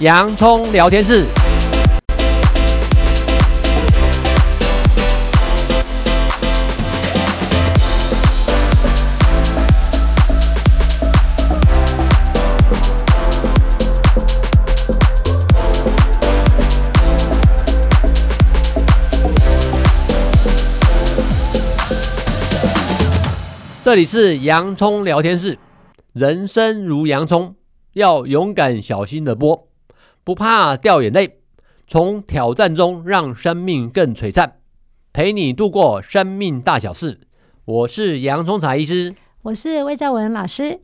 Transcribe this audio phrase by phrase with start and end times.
[0.00, 1.24] 洋葱聊天室。
[23.82, 25.58] 这里是洋葱聊天室。
[26.12, 27.54] 人生如洋葱，
[27.94, 29.65] 要勇敢小心的剥，
[30.26, 31.38] 不怕掉眼泪，
[31.86, 34.54] 从挑战中让生命更璀璨，
[35.12, 37.20] 陪你度过生命大小事。
[37.64, 40.80] 我是洋葱茶医师，我是魏兆文老师。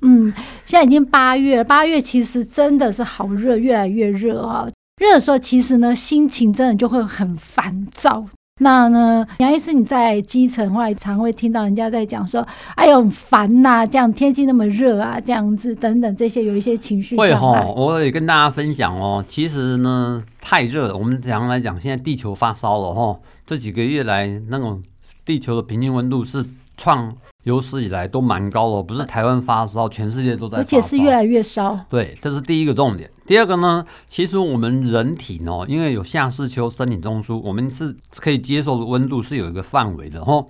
[0.00, 0.34] 嗯，
[0.66, 4.68] 现在已经八月，八月其实真的是好热，越来越热啊。
[5.00, 8.26] 热的时候，其实呢，心情真的就会很烦躁。
[8.62, 19.24] 那呢，杨医师，你在基层外常会听到人家在讲说：“哎呦，很烦呐、啊，这样天气那么热啊，这样子等等这些，有一些情绪。”会哈，我也跟大家分享哦。
[19.28, 23.18] 其实呢，太热了，我们常来讲，现在地球发烧了哈。
[23.44, 24.80] 这几个月来，那种
[25.24, 26.44] 地球的平均温度是
[26.76, 31.78] 创有史以来都蛮高的，不是台湾发烧，全世界都在而且是越来越烧。
[31.88, 33.10] 对，这是第一个重点。
[33.26, 40.44] 第二个呢，其实我们人体呢，因为有夏至秋生理中枢，我们是可以接受的温度是有一个范围的哈。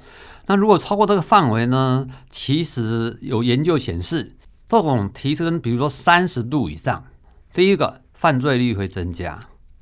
[0.46, 4.36] 那如果超过这个范围呢，其实有研究显示，
[4.68, 7.04] 这种提升，比如说三十度以上，
[7.52, 9.38] 第一个犯罪率会增加，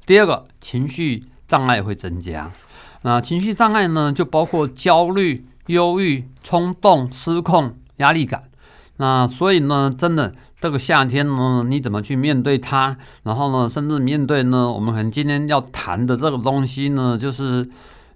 [0.07, 2.53] 第二个情绪障碍会增加。
[3.03, 5.47] 那情绪障碍呢，就包括焦虑。
[5.71, 8.43] 忧郁、冲动、失控、压力感，
[8.97, 12.97] 那所以呢，真的这个夏天呢，你怎么去面对它？
[13.23, 17.69] 然后呢，甚至面对呢，我们可能今天要谈的这个东西呢，就是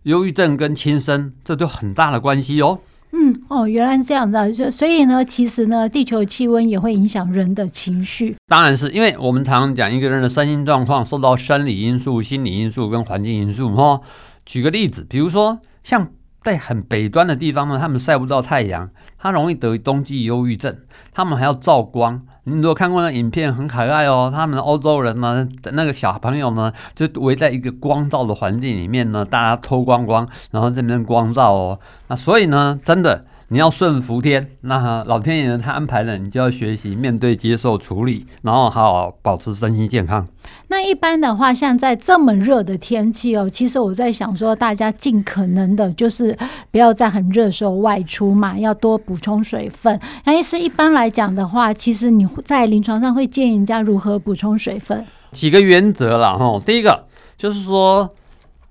[0.02, 2.78] 忧郁症跟轻生，这都很大的关系哦。
[3.12, 8.36] 嗯，哦，原来是这样子啊，就所以呢，其实呢，地球气温也会影响人的情绪。
[8.48, 13.74] 当然是因为我们常常讲一个人的身心状况受到生理因素、心理因素跟环境因素。
[13.74, 14.00] 哈，
[14.44, 16.08] 举个例子，比如说像。
[16.44, 20.76] 在很北端的地方呢，他们晒不到太阳，他容易得冬季忧郁症。
[21.14, 22.20] 他们还要照光。
[22.44, 24.30] 你如果看过那影片，很可爱哦。
[24.32, 31.80] 他们欧洲人呢，那个小朋友呢，就围在一个光照的环境里面呢，大家脱光光，然后这边光照哦。
[32.08, 33.24] 那所以呢，真的。
[33.48, 35.58] 你要顺服天，那老天爷？
[35.58, 40.26] 他安排了，你就要学习面对、接受、处理，然后好好保持身心健康。
[40.68, 46.36] 那一般的话，像在这么热的天气哦，其实我在想说，大家尽可能的，就是
[46.70, 50.00] 不要在很热的时候外出嘛，要多补充水分。
[50.24, 55.04] 那医师一般来讲的话，其实你在临床上会建议人家如何补充水分？
[55.32, 56.60] 几个原则啦哈。
[56.64, 57.04] 第一个
[57.36, 58.08] 就是说，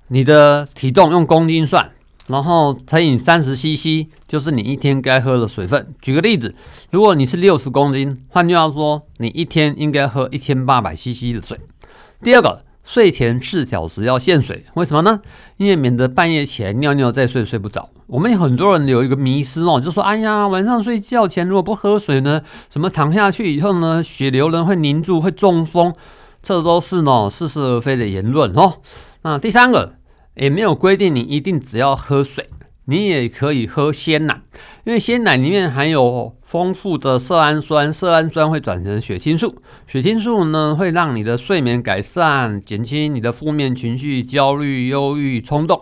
[0.07, 1.91] 你的体重用公斤算。
[2.27, 5.93] 然后乘以三十 CC，就是你一天该喝的水分。
[6.01, 6.55] 举个例子，
[6.89, 11.57] 如果你是六十公斤，换句话说，你一天应该喝一千八百 CC 的水。
[12.21, 15.19] 第二个，睡前四小时要限水，为什么呢？
[15.57, 17.89] 因为免得半夜起来尿尿再睡睡不着。
[18.07, 25.93] 我们很多人有一个迷思哦，就说：哎呀，晚上睡觉前如果不喝水呢，什么躺下去以后呢，血流呢会凝住，会中风，
[26.41, 28.75] 这都是呢似是而非的言论哦。
[29.23, 29.95] 那第三个。
[30.35, 32.49] 也没有规定你一定只要喝水，
[32.85, 34.41] 你也可以喝鲜奶，
[34.83, 39.55] 因为鲜奶里面含有丰富的色氨酸，色氨酸会转成血清素，
[39.87, 45.81] 血清素呢会让你的睡眠改善，减轻你的负面情绪、焦虑、忧郁、冲动。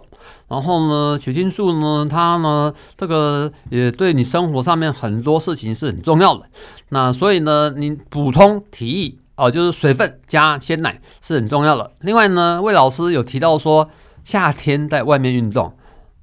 [0.50, 6.46] 然后呢，血清素呢，它呢这个也对你生活上面很多事情是很重要的。
[6.90, 11.92] 那所以呢，你补充体液哦，就是水分加鲜奶是很重要的。
[12.02, 13.90] 另外呢，魏老师有提到说。
[14.24, 15.74] 夏天在外面运动，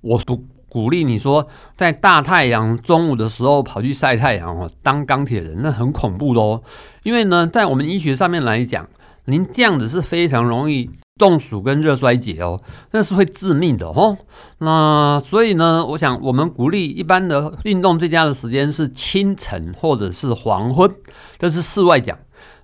[0.01, 6.63] 我不鼓励你说在大太阳中午的时候跑去晒太阳哦，当钢铁人那很恐怖的哦。
[7.03, 8.87] 因为呢，在我们医学上面来讲，
[9.25, 12.61] 您这样子是非常容易中暑跟热衰竭哦，
[12.93, 14.19] 那是会致命的哦。
[14.59, 20.91] 那所以呢，我想我们鼓励一般的运动最佳的时间是清晨或者是黄昏，
[21.39, 22.17] 这是室外讲。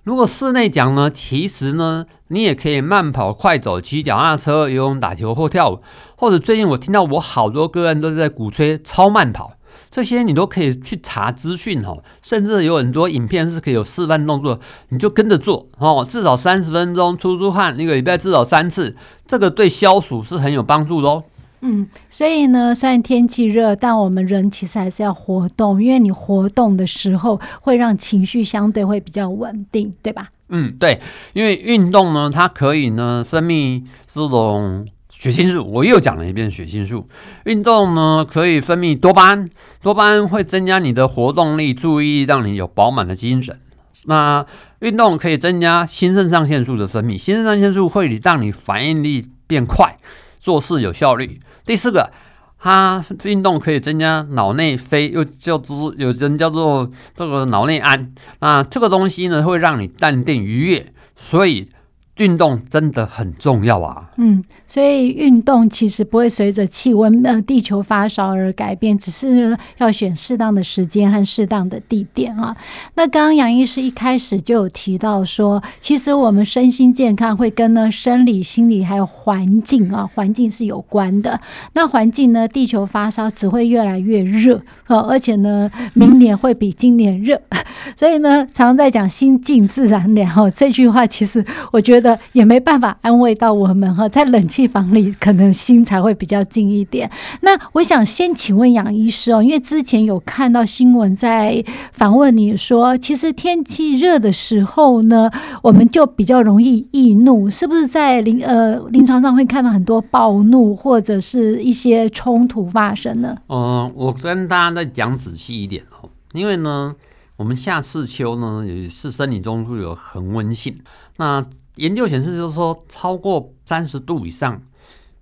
[0.05, 5.79] 如果室内讲呢，其实呢，你也可以慢跑、快走、骑脚踏车、游泳、打球或跳舞，
[6.15, 9.53] 或者最近我听到我好多个案都在鼓吹超慢跑，
[9.89, 14.59] 这些你都可以去查资讯哦，甚至有很多影片是可以有示范动作，
[14.89, 15.67] 你就跟着做。
[15.79, 21.23] 哦，至少三十分钟出出汗，一个礼拜至少三次，这个对消暑是很有帮助的哦。
[21.67, 30.29] 嗯，所以呢，虽然天气热，但我们人其实还是要活动，因为你活动的时候会让情绪相对会比较稳定，对吧？
[30.49, 31.01] 嗯，对，
[31.33, 35.65] 因为运动呢，它可以呢分泌这种血清素。
[35.65, 37.03] 我又讲了一遍血清素。
[37.45, 39.49] 运动呢可以分泌多巴胺，
[39.81, 43.57] 多巴胺会增加你的活动力、注意，让你有饱满的精神。
[44.05, 44.45] 那
[44.81, 49.95] 运动可以增加新肾上腺素的分泌，新肾上腺素会让你反应力变快，
[50.45, 51.39] 做事有效率。
[51.65, 52.11] 第四个，
[52.59, 61.71] 它运动可以增加脑内啡，又叫做有人叫做这个脑内胺，那这个东西呢会让你淡定愉悦，所以。
[62.17, 64.09] 运动真的很重要啊！
[64.15, 72.55] 嗯，所以运动其实不会随着气温呃地球发烧而改变，只是要选适当的时间和适当的地点啊。
[72.93, 81.41] 那刚刚杨医师一开始就有提到说，其实我们身心健康会跟呢生理、心理还有环境啊环境是有关的。
[81.73, 87.41] 那环境呢，地球发烧只会越来越热啊，而且呢，明年会比今年热。
[87.93, 92.04] 所以呢，常常在讲心静自然凉，这句话其实我觉得。
[92.33, 97.09] 也没办法安慰到我们哈，在冷气房里可能心才会比较静一点。
[97.41, 105.29] 那我想先请问杨医师哦，因为之前有看到新闻在访问你说，其实天气热的时候呢，
[105.61, 113.35] 我们就比较容易易怒，是不是在临呃临床上会看到很多暴怒或者是一些冲突发生呢？
[113.47, 116.95] 嗯，我跟大家再讲仔细一点哦，因为呢，
[117.37, 120.75] 我们夏至秋呢也是生理中会有恒温性，
[121.17, 121.45] 那。
[121.75, 124.61] 研究显示，就是说超过三十度以上，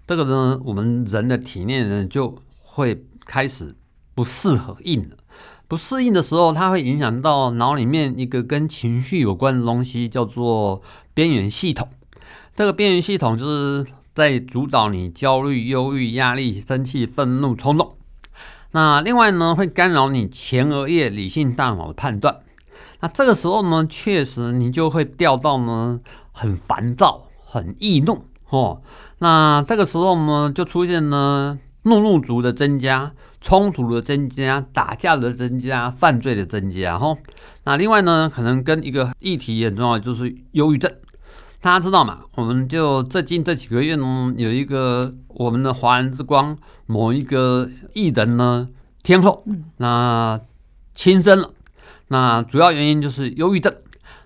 [0.06, 3.76] 这个呢，我们人的体内呢就会开始
[4.14, 5.18] 不适合应了。
[5.68, 10.84] 不适应的时候，它会影响到脑里面一个跟情绪有关的东西，叫做
[11.16, 11.90] 边缘系统。
[12.56, 17.96] 这个边缘系统就是在主导你焦虑、忧郁、压力、生气、愤怒、冲动。
[18.72, 22.42] 那另外呢，会干扰你前额叶理性大脑的判断。
[23.00, 26.00] 那这个时候呢，确实你就会掉到呢。
[26.34, 28.82] 很烦躁，很易怒，哦，
[29.20, 37.16] 那这个时候呢，就出现了怒怒族的增加，冲突的增加，打架的增加，犯罪的增加，哈。
[37.66, 40.92] 那另外呢，可能跟一个议题也很重要，就是忧郁症。
[41.62, 42.20] 大家知道嘛？
[42.36, 46.58] 我们就最近这几个月呢，有一个我们的华人之光
[46.88, 48.68] 某一个艺人呢，
[49.04, 49.46] 天后，
[49.78, 50.42] 那
[50.96, 51.52] 轻生了。
[52.08, 53.74] 那主要原因就是忧郁症。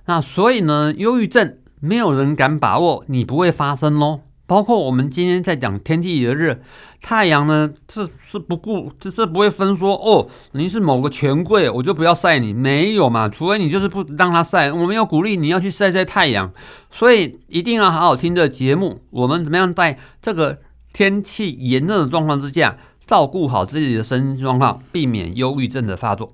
[0.06, 1.58] 那所以呢，忧郁症。
[1.80, 4.22] 没有人敢把握你不会发生喽。
[4.46, 6.58] 包括我们今天在讲天气的热，
[7.02, 13.28] 太阳呢，这是不顾，这是不会分说哦，你是某个权贵，我就不要晒你，没有嘛。
[13.28, 16.50] 除非你就是不让他晒，我们要鼓励你要去晒晒太阳。
[16.90, 19.02] 所以一定要好好听这节目。
[19.10, 20.60] 我们怎么样在这个
[20.94, 26.32] 天气炎热的状况之下，照顾好自己的身体状况，避免忧郁症的发作。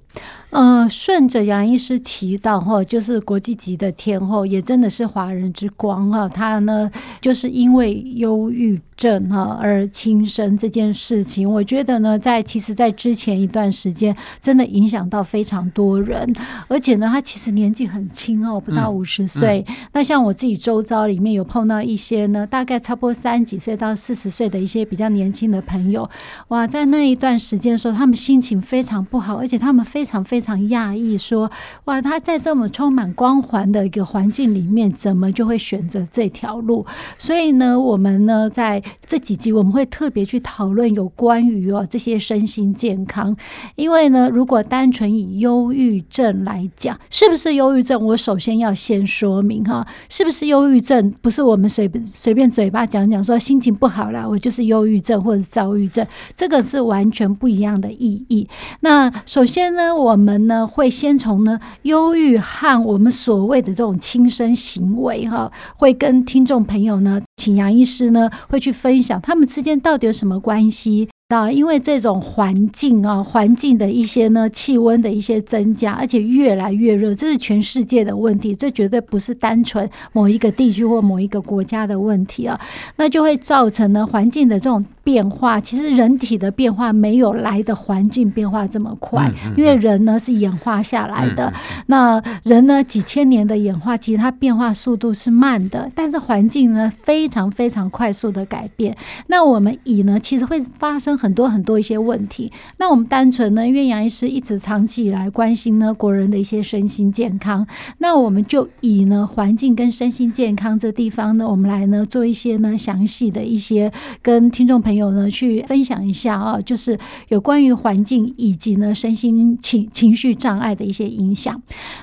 [0.52, 6.30] 呃，顺着杨医师提到哈，就是国际级的天后，也真的是华人之光哈。
[6.30, 6.88] 他呢，
[7.20, 16.32] 就是因为忧郁症哈而轻生这件事情，我觉得呢，在其实，在之前一段时间，真的影响到非常多人。
[16.68, 19.66] 而且呢，他其实年纪很轻哦，不到五十岁。
[19.68, 26.08] 嗯嗯、那像我自己周遭里面有碰到一些呢，大概差不多三十几岁到四十岁的一些比较年轻的朋友，
[26.50, 30.34] 哇，在那一段时间的时候，他们心情非常不好，而且他们非常非常。
[30.34, 31.50] 非常讶异，说
[31.86, 36.86] ：“哇，他在这么充满光环的一个环境里面，怎么就会选择这条路？”
[37.18, 43.36] 所以呢，我们呢在这几集我们会特别去讨论有关于哦这些身心健康。
[43.76, 48.04] 因为呢，如果单纯以忧郁症来讲，是不是忧郁症？
[48.04, 51.14] 我首先要先说明哈，是不是忧郁症？
[51.22, 58.50] 不是我们随随便嘴巴讲讲说心情不好了，我就是忧郁症或者躁郁症，这个是完全不一样的意义。
[58.82, 71.10] 那首先呢我们呢会先从呢忧郁和我们所谓的这种轻生行为哈，会跟听众朋友呢，请杨医师呢会去分享他们之间到底有什么关系。
[71.30, 82.60] 啊，因为这种环境啊，环境的一些呢，气温的一些增加，而且越来越热，这是全世界的问题，这绝对不是单纯某一个地区或某一个国家的问题啊，
[82.98, 85.60] 那就会造成呢环境的这种变化。
[85.60, 91.52] 其实人体的变化没有来的环境变化这么快，因为人呢是演化下来的，
[91.88, 98.96] 那人呢几千年的演化，其实它变化速度是慢的，但是环境呢非常非常快速的改变。
[99.28, 101.14] 那我们以呢，其实会发生。
[101.24, 107.66] 很多很多一些问题，那我们单纯呢，因为杨医师一直长期以来关心呢国人的一些身心健康，
[108.00, 113.90] 那我们就以呢环境跟身心健康这地方呢，我们来呢做一些呢详细的一些
[114.22, 116.96] 跟听众朋友朋友呢去分享一下啊，就是
[117.30, 121.60] 有关于环境以及呢身心情情绪障碍的一些影响。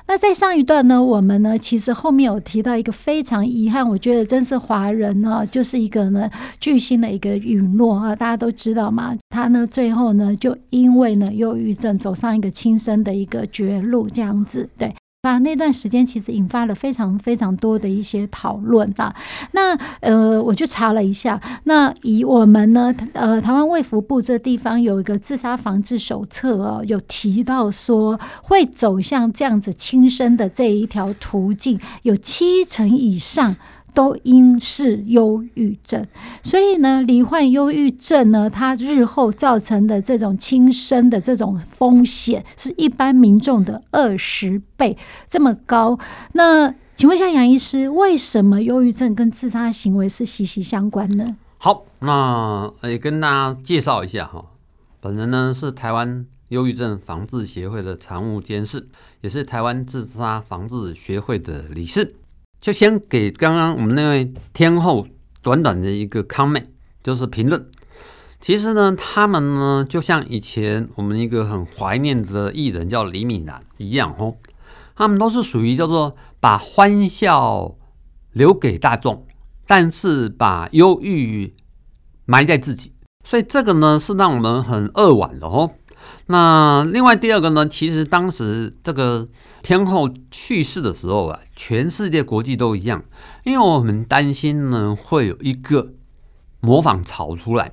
[0.09, 6.29] 那在上一段呢，我们呢其实后面有提到一个非常遗憾，我觉得真是华人呢，就是一个呢
[6.59, 9.17] 巨星的一个陨落啊，大家都知道嘛。
[9.29, 14.93] 他呢，最后呢，就因为呢，忧郁症走上一个轻生的一个绝路，这样子，对。
[15.23, 19.15] 发那段时间其实引发了非常非常多的一些讨论啊。
[19.53, 33.57] 那呃，我去查了一下，那以我们呢，呃，台湾卫福部这地方有一个自杀防治手册哦，有提到说会走向这样子轻生的这一条途径，有七成以上。
[33.93, 36.07] 都因是忧郁症，
[36.43, 44.97] 所以呢，罹患忧郁症呢，它日后造成的这种轻生的这种风险，是一般民众的二十倍
[45.29, 45.99] 这么高。
[46.33, 51.37] 那请问一下杨医师，为什么忧郁症跟自杀行为是息息相关呢？
[51.59, 54.45] 好，那也跟大家介绍一下哈，
[55.01, 58.89] 本人呢是台湾忧郁症防治协会的常务监事，
[59.21, 62.15] 也是台湾自杀防治学会的理事。
[62.61, 65.07] 就先给刚刚我们那位天后
[65.43, 66.67] 短短的一个 comment，
[67.02, 67.67] 就是评论。
[68.40, 74.37] 其实呢，他们呢就像以前我们一个很怀念的艺人叫李米兰一样哦，
[74.97, 77.76] 他们都是属于叫做把欢笑
[78.33, 79.26] 留给大众，
[79.67, 81.55] 但是把忧郁
[82.25, 82.93] 埋在自己。
[83.25, 85.71] 所以这个呢是让我们很扼腕的哦。
[86.31, 89.27] 那另外第二个呢，其实当时这个
[89.63, 93.03] 天后去世的时候啊，全世界国际都一样，
[93.43, 95.95] 因为我们担心呢会有一个
[96.61, 97.73] 模仿潮出来，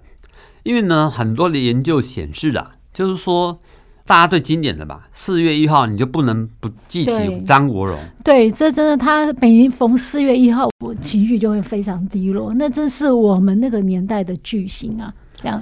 [0.64, 3.56] 因为呢很多的研究显示啊，就是说
[4.08, 15.14] 大家最经典的吧，四月一号你就不能不记起张国荣，对，这真的他每逢四月一号，我情绪就会非常低落，那真是我们那个年代的巨星啊。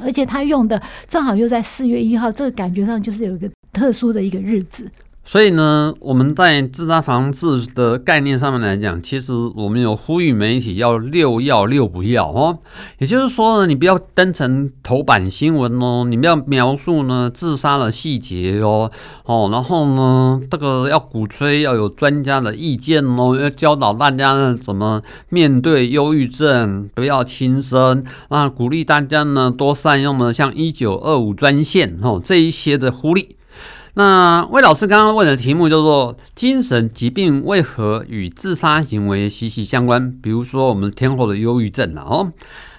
[0.03, 4.89] 而且他用的正好又在四月一号，这个感觉上就是有一个特殊的一个日子。
[5.27, 12.59] 所以呢，我们在自杀防治的概念上面来讲，其实我们有呼吁媒体要六要六不要哦。
[12.99, 18.91] 也就是说呢，你不要登成头版新闻哦，你不要描述呢自杀的细节哦
[19.25, 33.34] 哦，然后呢，这个要鼓吹要有专家的意见哦，要教导大家呢怎么面对忧郁症，不要轻生那，鼓励大家呢多善用呢像一九二五专线哦这一些的呼吁。
[33.97, 42.33] 那魏老师刚刚问的题目叫做“精神疾病为何与自杀行为息息相关”，比如说我们天后的忧郁症了哦。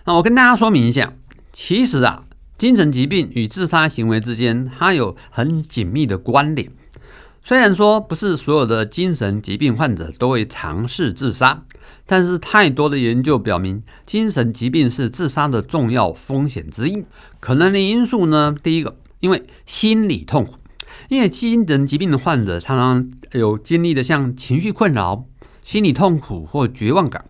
[0.04, 1.14] 那我跟大家说明一下，
[1.54, 2.22] 其实啊，
[2.58, 6.70] 精神疾病与自杀行为之间它有很紧密的关联。
[7.42, 11.62] 虽然说不是所有的精神疾病患者都会尝试自杀，
[12.04, 17.06] 但是太多的研究表明，精神疾病是自杀的重要风险之一。
[17.40, 20.52] 可能的因素呢，第一个，因为心理痛苦。
[21.08, 25.24] 因为精神疾病的患者常常有经历的像情绪困扰、
[25.62, 27.24] 心理痛苦或绝望感，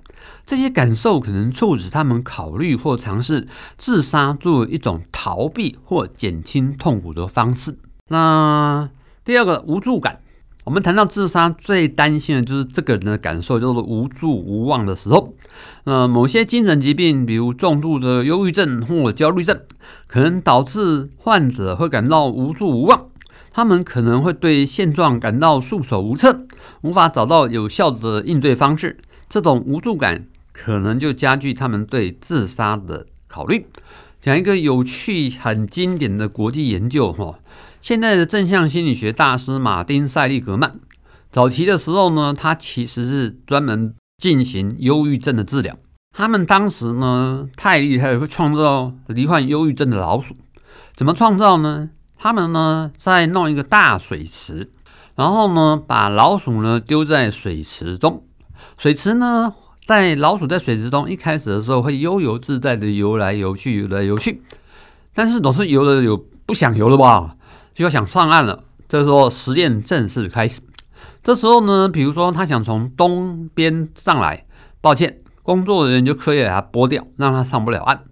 [0.45, 3.47] 这些感受可能促使他们考虑或尝试
[3.77, 7.79] 自杀作为一种逃避或减轻痛苦的方式。
[8.09, 8.89] 那
[9.25, 10.21] 第二个无助感，
[10.65, 15.35] 我们谈到自杀最担心的就是这个人的感受，就是无助无望的时候。
[15.85, 19.61] 那某些精神疾病，比如重度的忧郁症或焦虑症，
[20.07, 23.09] 可能导致患者会感到无助无望。
[23.57, 26.47] 他们可能会对现状感到束手无策，
[26.83, 28.99] 无法找到有效的应对方式。
[29.31, 33.65] 这种无助感可能就加剧他们对自杀的考虑。
[34.21, 37.39] 讲一个有趣、很经典的国际研究哈，
[37.81, 40.73] 现在的正向心理学大师马丁·塞利格曼，
[41.33, 45.75] 早期的时候呢，他其实是专门进行忧郁症的治疗。
[46.15, 50.37] 他们当时呢，太厉害了，会创造罹患忧郁症的老鼠。
[50.95, 51.89] 怎么创造呢？
[52.19, 54.71] 他们呢，在弄一个大水池，
[55.15, 58.25] 然后呢，把老鼠呢丢在水池中。
[58.79, 59.55] 水池呢，
[59.87, 64.43] 在老鼠在水池中一开始的时候，会悠游自在的游来游去，游来游去。
[65.15, 67.37] 但是总是游的有不想游了吧，
[67.75, 68.65] 就要想上岸了。
[68.89, 70.61] 这时候实验正式开始。
[71.23, 74.47] 这时候呢，比如说他想从东边上来，
[74.81, 78.05] 抱歉，工作人员就可以把它拨掉，让他上不了岸。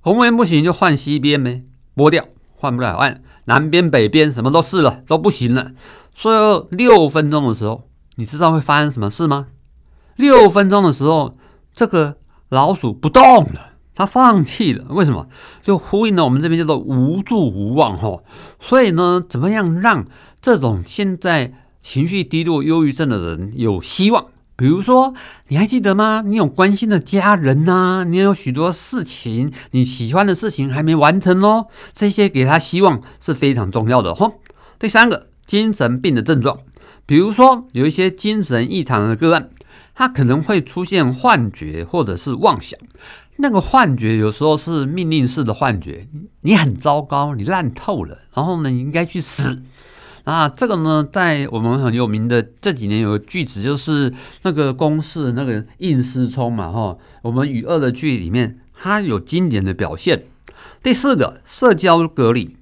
[0.00, 1.62] 红边不行，就换西边呗，
[1.94, 2.24] 拨掉，
[2.56, 3.22] 换不了岸。
[3.50, 5.72] 南边、北边什么都试了，都不行了。
[6.14, 7.82] 所以六分钟的时候，
[8.14, 9.48] 你知道会发生什么事吗？
[10.14, 11.36] 六分钟的时候，
[11.74, 12.16] 这个
[12.48, 14.86] 老鼠不动了，它放弃了。
[14.90, 15.26] 为什么？
[15.64, 18.22] 就呼应了我们这边叫做无助无望哈。
[18.60, 20.06] 所以呢，怎么样让
[20.40, 21.52] 这种现在
[21.82, 24.26] 情绪低落、忧郁症的人有希望？
[24.60, 25.14] 比如说，
[25.48, 26.22] 你还记得吗？
[26.26, 31.68] 你有关心的家人呐、啊，你有许多事情，你喜欢的事情还没完成哦。
[31.94, 34.42] 这些给他希望是非常重要的吼。
[34.78, 36.58] 第三个，精神病的症状，
[37.06, 39.48] 比如说有一些精神异常的个案，
[39.94, 42.78] 他可能会出现幻觉或者是妄想。
[43.38, 46.06] 那个幻觉有时候是命令式的幻觉，
[46.42, 49.62] 你很糟糕，你烂透了，然后呢，你应该去死。
[50.24, 54.12] 那这个呢，在我们很有名的这几年有个句子，就是
[54.42, 60.24] 那个公式那个应思聪嘛，哈，我们与恶的距离里面，它有经典的表现。
[60.82, 62.56] 第四个，社交隔离。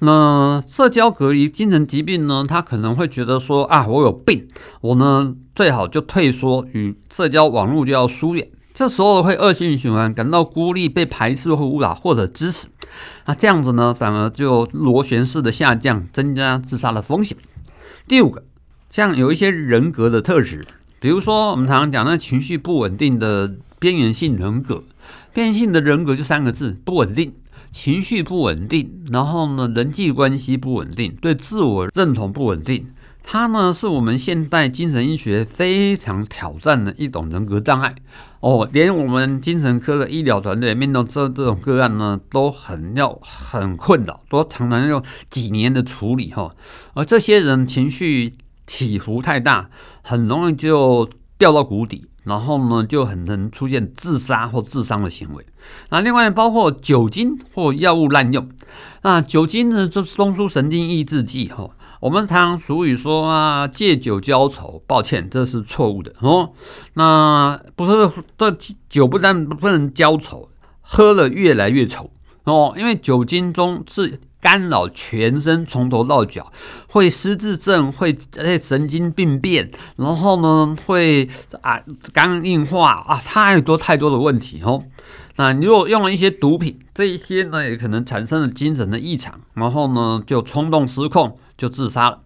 [0.00, 4.46] 那社交隔离精神疾病呢，他可能会觉得说啊，我有病，
[4.80, 8.48] 我呢最好就退缩，与社交网络就要疏远。
[8.74, 12.66] 这时候会恶性循环，感到孤立、被排斥或勿扰或者支持。
[13.26, 17.38] 那这样子呢，反而就螺旋式的下降，增加自杀的风险。
[18.08, 18.42] 第五个，
[18.90, 20.66] 像有一些人格的特质，
[20.98, 24.82] 比如说我们常常讲那情绪不稳定的边缘性人格，
[25.32, 27.32] 边缘性的人格就三个字：不稳定。
[27.70, 32.86] 情绪不稳定，然后呢，人际关系不稳定，对自我认同不稳定，
[33.26, 37.94] 它呢是我们现代精神医学非常挑战的一种人格障碍
[38.40, 38.68] 哦。
[38.70, 46.54] 连我们精神科的医疗团队面对这这种个案呢，都很要很困扰，都常常要几年的处理哈。
[46.92, 48.34] 而这些人情绪
[48.66, 49.68] 起伏太大，
[50.02, 52.06] 很容易就掉到谷底。
[52.24, 55.44] 然后呢，就很能出现自杀或自伤的行为。
[55.90, 58.48] 那另外包括酒精或药物滥用。
[59.02, 61.68] 那酒精呢，就是中枢神经抑制剂哈。
[62.04, 66.50] 我们常俗语说啊，借酒浇愁，抱歉，这是错误的哦。
[66.92, 68.54] 那不是这
[68.90, 70.46] 酒不但不能浇愁，
[70.82, 72.10] 喝了越来越愁
[72.44, 74.20] 哦，因为酒精中是。
[74.44, 76.52] 干扰全身，从头到脚，
[76.90, 78.14] 会失智症，会
[78.60, 81.26] 神经病变，然后呢，会
[81.62, 81.80] 啊
[82.12, 84.84] 肝硬化啊，太多太多的问题哦。
[85.36, 92.22] 那你如果用了一些毒品，这一些呢也可能产生了精神的异常，然后呢就冲动失控，就自杀了。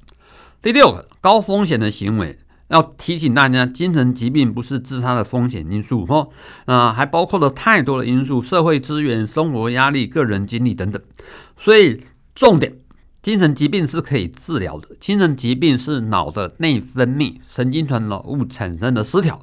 [0.60, 2.38] 第六个高风险的行为。
[2.68, 6.28] 要提醒大家，精神疾病不是自杀的风险因素哦，
[6.66, 11.00] 啊，还包括了太多的因素，社会资源、生活压力、个人经历等等。
[11.58, 12.02] 所以
[12.34, 12.76] 重点，
[13.22, 14.94] 精神疾病是可以治疗的。
[15.00, 19.40] 精神疾病是脑的内分泌神经传导物产生的失调，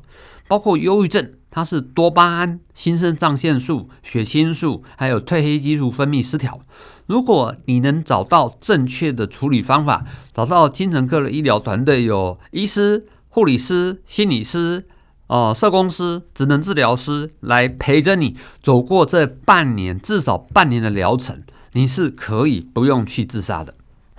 [0.48, 6.62] 包括忧郁症，它是多巴胺、新肾上腺素、血清素还有褪黑激素分泌失调。
[7.08, 13.08] 如果你能找到正确的处理方法，找到精神科的医疗团队，有医师。
[13.28, 14.86] 护理师、心理师、
[15.28, 23.74] 哦、呃，社工师、职能治疗师来陪着你走过这半年，至少半年的疗程，你是可以不用去自杀的。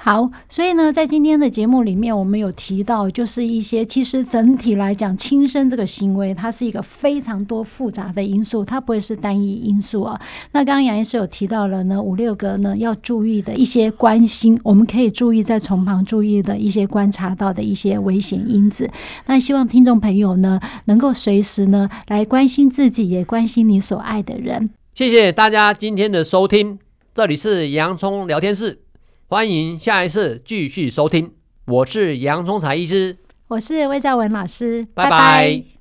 [0.06, 10.20] 好，所以呢，在今天的节目里面，我们有提到，就是一些其实整体来讲，轻生这个行为，它是一个非常多复杂的因素，它不会是单一因素啊。
[10.52, 18.88] 那刚刚杨医师有提到了呢，五六个呢要注意的一些关心，我们可以注意在从旁注意的一些观察到的一些危险因子。
[19.26, 24.70] 那希望听众朋友呢，能够随时呢来关心自己，也关心你所爱的人。
[24.94, 26.78] 谢谢大家今天的收听，
[27.12, 28.85] 这里是洋葱聊天室。
[29.28, 31.32] 欢迎下一次继续收听，
[31.64, 33.16] 我是杨忠才医师，
[33.48, 35.10] 我是魏兆文老师，拜拜。
[35.10, 35.75] 拜拜。